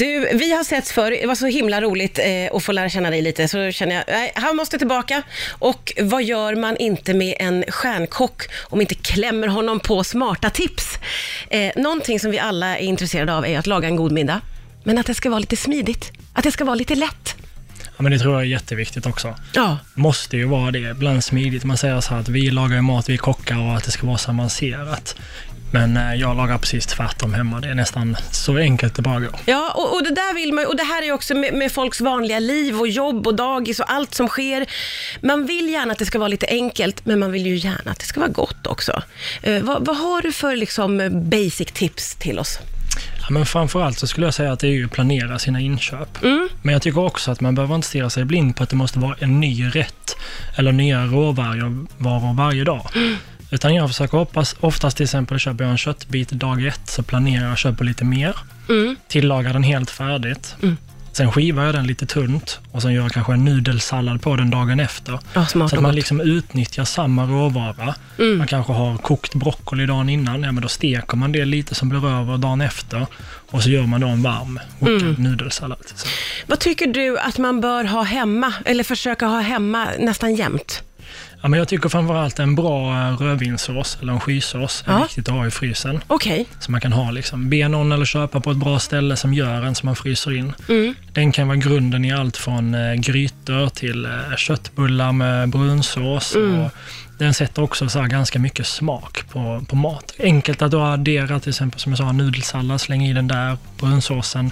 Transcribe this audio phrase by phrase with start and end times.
[0.00, 1.10] Du, vi har setts förr.
[1.10, 3.48] Det var så himla roligt eh, att få lära känna dig lite.
[3.48, 5.22] Så känner jag, nej, han måste tillbaka.
[5.50, 10.98] Och vad gör man inte med en stjärnkock om inte klämmer honom på smarta tips?
[11.50, 14.40] Eh, någonting som vi alla är intresserade av är att laga en god middag.
[14.84, 16.12] Men att det ska vara lite smidigt.
[16.32, 17.36] Att det ska vara lite lätt.
[17.84, 19.34] Ja, men det tror jag är jätteviktigt också.
[19.54, 21.64] Ja, Måste ju vara det, ibland smidigt.
[21.64, 24.06] Man säger så här att vi lagar ju mat, vi kockar och att det ska
[24.06, 25.16] vara så avancerat.
[25.70, 27.60] Men eh, jag lagar precis tvärtom hemma.
[27.60, 29.30] Det är nästan så enkelt det bara går.
[29.44, 32.00] ja och, och det där vill man och det här är också med, med folks
[32.00, 34.66] vanliga liv och jobb och dagis och allt som sker.
[35.20, 37.98] Man vill gärna att det ska vara lite enkelt, men man vill ju gärna att
[37.98, 39.02] det ska vara gott också.
[39.42, 42.58] Eh, vad, vad har du för liksom, basic tips till oss?
[43.20, 46.22] Ja, men framförallt så skulle jag säga att det är ju att planera sina inköp.
[46.22, 46.48] Mm.
[46.62, 48.98] Men jag tycker också att man behöver inte stirra sig blind på att det måste
[48.98, 50.16] vara en ny rätt
[50.56, 52.90] eller nya råvaror varor varje dag.
[53.50, 57.44] Utan jag försöker hoppas, oftast till exempel köper jag en köttbit dag ett, så planerar
[57.44, 58.36] jag att köpa lite mer.
[58.68, 58.96] Mm.
[59.08, 60.56] Tillagar den helt färdigt.
[60.62, 60.76] Mm.
[61.12, 64.50] Sen skivar jag den lite tunt och sen gör jag kanske en nudelsallad på den
[64.50, 65.18] dagen efter.
[65.34, 67.94] Ja, Så att man liksom utnyttjar samma råvara.
[68.18, 68.38] Mm.
[68.38, 71.88] Man kanske har kokt broccoli dagen innan, ja men då steker man det lite som
[71.88, 73.06] blir över dagen efter.
[73.50, 75.14] Och så gör man då en varm kokad Mm.
[75.22, 75.78] nudelsallad.
[75.94, 76.06] Så.
[76.46, 80.82] Vad tycker du att man bör ha hemma, eller försöka ha hemma nästan jämt?
[81.42, 85.02] Ja, men jag tycker framförallt en bra eh, rödvinssås eller en skysås är Ja.
[85.02, 86.00] viktigt att ha i frysen.
[86.06, 86.46] Okej.
[86.60, 89.62] Så man kan ha liksom be någon eller köpa på ett bra ställe som gör
[89.62, 90.52] en som man fryser in.
[90.68, 90.94] Mm.
[91.12, 96.34] Den kan vara grunden i allt från eh, grytor till eh, köttbullar med brunsås.
[96.34, 96.60] Mm.
[96.60, 96.70] Och
[97.18, 100.14] den sätter också så ganska mycket smak på, på mat.
[100.18, 104.50] Enkelt att addera till exempel som jag sa nudelsallad, släng i den där, brunsåsen.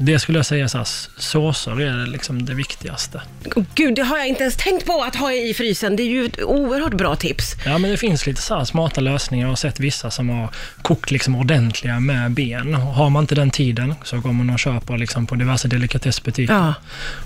[0.00, 0.86] Det skulle jag säga så här,
[1.18, 3.22] såser är liksom det viktigaste.
[3.56, 5.96] Oh, Gud, det har jag inte ens tänkt på att ha i frysen.
[5.96, 7.54] Det ju ett oerhört bra tips.
[7.66, 9.44] Ja, men det finns lite så smarta lösningar.
[9.46, 10.48] Jag har sett vissa som har
[10.82, 12.74] kokt liksom ordentliga med ben.
[12.74, 16.54] Har man inte den tiden så går man och köper liksom på diverse delikatessbutiker.
[16.54, 16.74] Ja,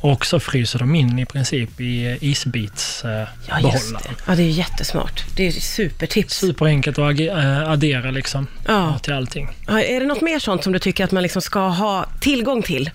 [0.00, 3.28] Och så fryser de in i princip i isbitsbehållaren.
[3.48, 4.10] ja just det.
[4.26, 5.24] Ja, det är jättesmart.
[5.36, 6.34] Det är ju supertips.
[6.34, 8.98] Superenkelt att äh, addera liksom Ja.
[9.02, 9.48] till allting.
[9.66, 12.62] Ja, är det något mer sånt som du tycker att man liksom ska ha tillgång
[12.62, 12.90] till?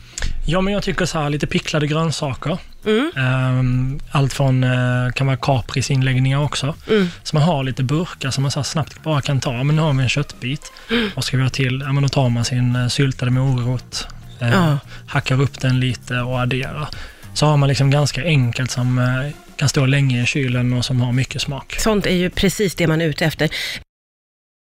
[0.51, 2.57] Ja, men jag tycker så här, lite picklade grönsaker.
[2.85, 3.11] Mm.
[3.17, 6.75] Ehm, Allt från, eh, kan vara kaprisinläggningar också.
[6.89, 7.07] Mm.
[7.23, 9.63] Så man har lite burkar som man så snabbt bara kan ta.
[9.63, 10.71] Men nu har vi en köttbit.
[10.91, 11.09] Mm.
[11.15, 11.81] Vad ska vi ha till?
[11.85, 14.07] Ja, men då tar man sin eh, syltade morot,
[14.39, 14.77] Ja.
[15.07, 16.87] hackar upp den lite och adderar.
[17.33, 19.01] Så har man liksom ganska enkelt som
[19.55, 21.75] kan stå länge i kylen och som har mycket smak.
[21.79, 23.49] Sånt är ju precis det man är ute efter.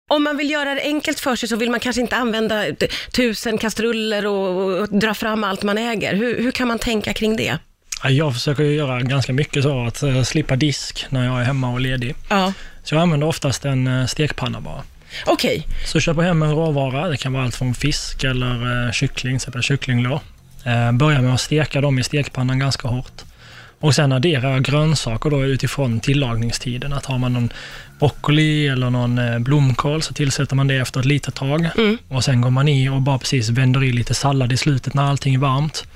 [0.07, 2.65] Om man vill göra det enkelt för sig så vill man kanske inte använda
[3.15, 6.15] tusen kastruller och, och dra fram allt man äger.
[6.15, 7.57] Hur, hur kan man tänka kring det?
[8.03, 11.69] Ja, Jag försöker göra ganska mycket så att eh, slippa disk när jag är hemma
[11.71, 12.15] och ledig.
[12.29, 14.83] Ja, Så jag använder oftast en eh, stekpanna bara.
[15.25, 15.65] okej.
[15.85, 17.07] Så köper hem en råvara.
[17.07, 20.19] Det kan vara allt från fisk eller eh, kyckling, till exempel kycklinglår.
[20.93, 23.21] Börjar med att steka dem i stekpannan ganska hårt.
[23.79, 26.93] Och sen adderar jag grönsaker då utifrån tillagningstiden.
[26.93, 27.49] Att har man någon
[27.99, 31.69] broccoli eller någon eh, blomkål så tillsätter man det efter ett litet tag.
[31.77, 31.97] Mm.
[32.07, 35.03] Och sen går man i och bara precis vänder i lite sallad i slutet när
[35.03, 35.87] allting är varmt.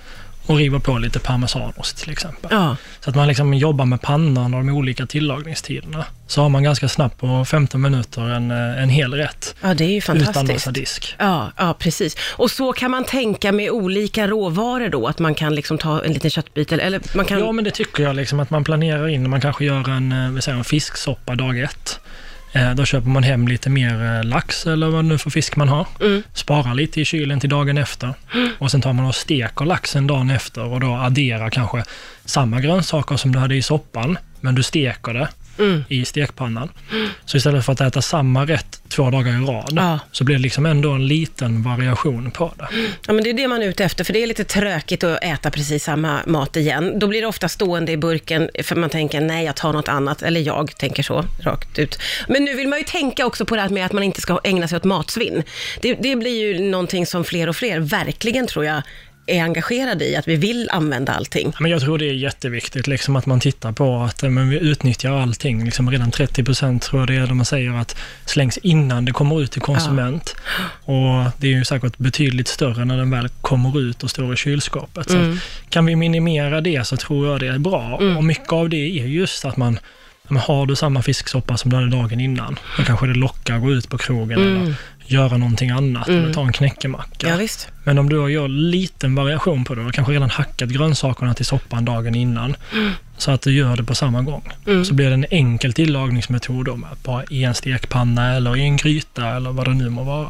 [0.50, 2.50] Och river på lite parmesanost till exempel.
[2.54, 6.06] Ja, Så att man liksom jobbar med pannan och de olika tillagningstiderna.
[6.28, 9.56] Så har man ganska snabbt på 15 minuter en, eh, en hel rätt.
[9.62, 10.74] ja, det är ju Utan massa fantastiskt.
[10.74, 11.16] disk.
[11.20, 12.16] Ja, ja, precis.
[12.38, 16.14] Och så kan man tänka med olika råvaror då, att man kan liksom ta en
[16.14, 17.40] liten köttbit eller, man kan...
[17.40, 19.30] Ja, men det tycker jag liksom att man planerar in.
[19.30, 21.99] Man kanske gör en, eh, säger en fisksoppa dag ett.
[22.54, 25.70] Eh, Då köper man hem lite mer eh, lax eller vad nu för fisk man
[25.70, 25.88] har.
[26.02, 26.24] Mm.
[26.34, 28.14] Sparar lite i kylen till dagen efter.
[28.58, 31.84] Och sen tar man och steker laxen dagen efter och då adderar kanske
[32.26, 35.28] samma grönsaker som du hade i soppan, men du steker det
[35.60, 35.84] Mm.
[35.90, 36.70] i stekpannan.
[37.26, 40.00] Så istället för att äta samma rätt två dagar i rad, Ja.
[40.12, 42.68] så blir det liksom ändå en liten variation på det.
[43.08, 45.24] Ja, men det är det man är ute efter, för det är lite trökigt att
[45.24, 47.00] äta precis samma mat igen.
[47.00, 50.22] Då blir det ofta stående i burken, för man tänker nej, jag tar något annat,
[50.22, 52.00] eller jag tänker så, rakt ut.
[52.28, 54.40] Men nu vill man ju tänka också på det här med att man inte ska
[54.44, 55.44] ägna sig åt matsvinn.
[55.82, 58.82] Det, det blir ju någonting som fler och fler verkligen, tror jag,
[59.36, 61.54] är engagerade i, att vi vill använda allting.
[61.60, 64.58] Men jag tror det är jätteviktigt liksom att man tittar på att eh, men vi
[64.60, 65.66] utnyttjar allting.
[65.66, 69.42] Liksom redan 30 procent tror jag det är de säger att slängs innan det kommer
[69.42, 70.36] ut till konsument.
[70.84, 74.38] Och det är ju säkert betydligt större när den väl kommer ut och står i
[74.38, 75.10] kylskåpet.
[75.10, 75.38] Mm.
[75.70, 77.96] kan vi minimera det så tror jag det är bra.
[78.18, 79.80] Och mycket av det är just att man
[80.30, 83.62] men har du samma fisksoppa som du hade dagen innan, då kanske det lockar att
[83.62, 84.74] gå ut på krogen eller
[85.06, 87.28] göra någonting annat, eller ta en knäckemacka.
[87.28, 87.42] Mm.
[87.42, 87.48] Ja.
[87.84, 91.86] Men om du gör liten variation på det, har kanske redan hackat grönsakerna till soppan
[91.86, 92.92] dagen innan, Mm.
[93.18, 94.44] så att du gör det på samma gång.
[94.86, 98.78] Så blir det en enkel tillagningsmetod då, med bara i en stekpanna eller i en
[98.78, 100.30] gryta eller vad det nu må vara.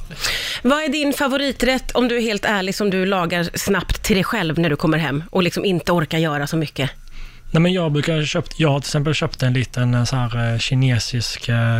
[0.63, 4.23] Vad är din favoriträtt, om du är helt ärlig, som du lagar snabbt till dig
[4.23, 6.89] själv när du kommer hem och liksom inte orkar göra så mycket?
[7.51, 10.53] Nej, men jag brukar köpt, jag har till exempel köpt en liten eh, så här,
[10.53, 11.79] eh, kinesisk eh,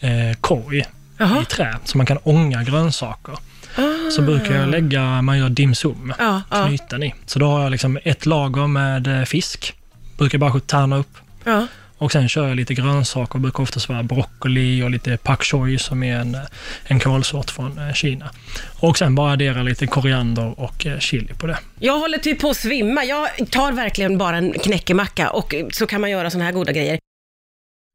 [0.00, 0.84] eh, korg
[1.18, 1.42] Jaha.
[1.42, 3.34] i trä, så man kan ånga grönsaker.
[4.16, 6.42] Så brukar jag lägga, man gör dim sum, ja.
[6.66, 7.14] knyten i.
[7.26, 9.74] Så då har jag liksom ett lager med fisk,
[10.18, 11.18] brukar bara tärna upp.
[11.44, 11.66] Ja.
[11.98, 16.02] Och sen kör jag lite grönsaker, brukar oftast vara broccoli och lite pak choi som
[16.02, 16.36] är en,
[16.86, 18.30] en kålsort från eh, Kina.
[18.80, 21.58] Och sen bara addera lite koriander och eh, chili på det.
[21.78, 23.04] Jag håller typ på att svimma.
[23.04, 26.72] Jag tar verkligen bara en knäckemacka och eh, så kan man göra såna här goda
[26.72, 26.98] grejer.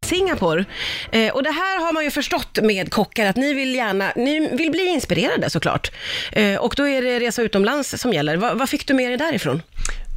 [0.05, 0.65] Singapore.
[1.11, 4.55] Eh, och det här har man ju förstått med kockar, att ni vill gärna, ni
[4.55, 5.91] vill bli inspirerade såklart.
[6.31, 8.37] Eh, och då är det resa utomlands som gäller.
[8.37, 9.61] Va, vad fick du med dig därifrån?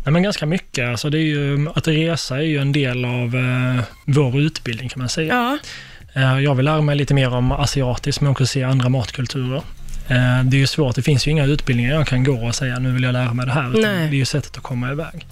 [0.04, 0.88] Nej, men ganska mycket.
[0.88, 4.98] Alltså det är ju, att resa är ju en del av eh, vår utbildning kan
[5.00, 5.34] man säga.
[5.34, 5.58] Ja,
[6.14, 9.62] Eh, jag vill lära mig lite mer om asiatiskt, men också se andra matkulturer.
[10.08, 12.78] Eh, det är ju svårt, det finns ju inga utbildningar jag kan gå och säga
[12.78, 13.70] nu vill jag lära mig det här.
[13.70, 14.08] Utan Nej.
[14.08, 15.26] det är ju sättet att komma iväg.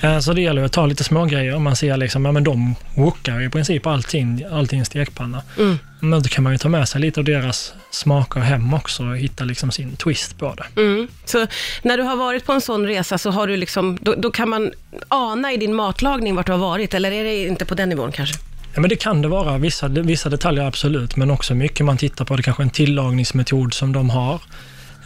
[0.00, 1.58] Eh, så det gäller att ta lite små grejer.
[1.58, 5.42] Man ser liksom, ja men de wokar i princip allting, allting i stekpanna.
[5.58, 5.78] Mm.
[6.00, 9.16] Men då kan man ju ta med sig lite av deras smaker hem också och
[9.16, 10.80] hitta liksom sin twist på det.
[10.80, 11.08] Mm.
[11.24, 11.46] Så
[11.82, 14.48] när du har varit på en sån resa så har du liksom, då, då kan
[14.48, 14.72] man
[15.08, 18.12] ana i din matlagning vart du har varit, eller är det inte på den nivån
[18.12, 18.38] kanske?
[18.74, 19.58] Ja, men det kan det vara.
[19.58, 22.36] Vissa, vissa detaljer absolut, men också mycket man tittar på.
[22.36, 24.40] Det kanske är en tillagningsmetod som de har,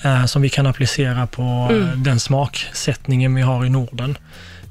[0.05, 4.19] eh, som vi kan applicera på eh, den smaksättningen vi har i Norden.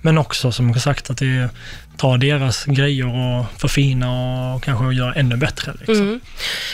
[0.02, 1.50] Men också som sagt att det
[1.98, 4.12] tar deras grejer och förfina
[4.56, 5.74] och kanske göra ännu bättre.
[5.80, 6.20] Liksom.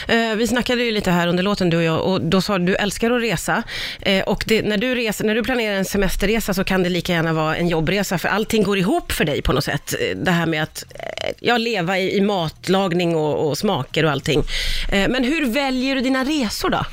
[0.08, 0.30] Mm.
[0.30, 2.72] Eh, vi snackade ju lite här under låten du och jag och då sa du
[2.72, 3.62] du älskar att resa.
[4.00, 7.12] Eh, och det, när, du reser, när du planerar en semesterresa så kan det lika
[7.12, 9.94] gärna vara en jobbresa för allting går ihop för dig på något sätt.
[10.00, 14.10] Eh, Det här med att eh, ja, leva i, i matlagning och, och smaker och
[14.10, 14.42] allting.
[14.88, 16.84] Eh, men hur väljer du dina resor då?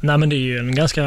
[0.00, 1.04] Nej, men det är ju en ganska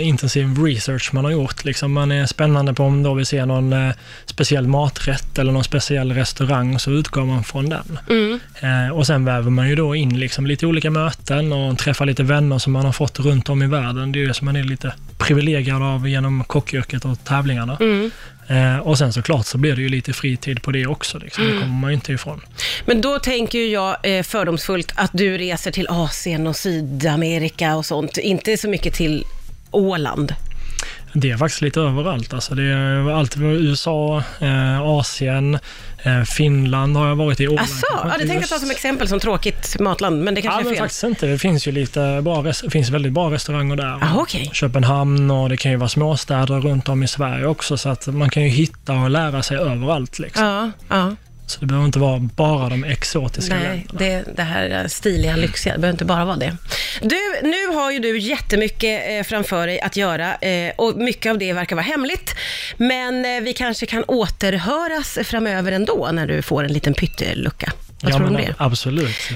[0.00, 1.64] intensiv research man har gjort.
[1.64, 3.94] Liksom man är spännande på om då vi ser någon eh,
[4.26, 7.98] speciell maträtt eller någon speciell restaurang, så utgår man från den.
[8.08, 8.40] Mm.
[8.60, 12.22] Eh, och sen väver man ju då in liksom lite olika möten och träffar lite
[12.22, 14.12] vänner som man har fått runt om i världen.
[14.12, 17.76] Det är ju det som man är lite privilegierad av genom kockyrket och tävlingarna.
[17.80, 18.10] Mm.
[18.46, 21.18] Eh, och sen såklart så blir det ju lite fritid på det också.
[21.18, 21.44] Liksom.
[21.44, 21.56] Mm.
[21.56, 22.40] Det kommer man ju inte ifrån.
[22.86, 28.16] Men då tänker jag eh, fördomsfullt att du reser till Asien och Sydamerika och sånt,
[28.16, 29.24] inte så mycket till
[29.70, 30.34] Åland.
[31.14, 32.34] Det är faktiskt lite överallt.
[32.34, 35.58] Alltså det är allt USA, eh, Asien,
[36.02, 37.48] eh, Finland har jag varit i.
[37.48, 40.50] Åland Asså, ja, det tänkte jag ta som exempel som tråkigt matland, men det Ja,
[40.50, 40.84] kanske men är fel.
[40.84, 41.26] faktiskt inte.
[41.26, 43.98] Det finns ju lite bra, finns väldigt bra restauranger där.
[44.02, 44.50] Ah, okej.
[44.52, 48.30] Köpenhamn och det kan ju vara småstäder runt om i Sverige också, så att man
[48.30, 50.18] kan ju hitta och lära sig överallt.
[50.18, 50.44] Liksom.
[50.46, 51.16] Ja, ja.
[51.52, 54.22] Så det behöver inte vara bara de exotiska Nej, länderna.
[54.24, 56.56] det, det här stiliga, lyxiga, det behöver inte bara vara det.
[57.02, 61.38] Du, nu har ju du jättemycket eh, framför dig att göra eh, och mycket av
[61.38, 62.34] det verkar vara hemligt.
[62.76, 67.72] Men eh, vi kanske kan återhöras framöver ändå när du får en liten pyttelucka.
[68.02, 68.54] Vad ja, tror du om det?
[68.58, 69.32] Absolut.